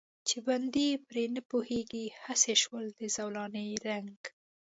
[0.27, 4.19] چې بندي پرې نه پوهېږي، هسې شو د زولانې رنګ.